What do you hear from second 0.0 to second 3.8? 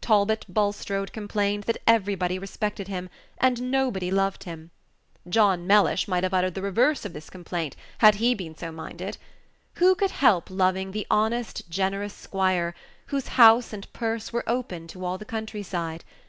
Talbot Bulstrode complained that everybody respected him, and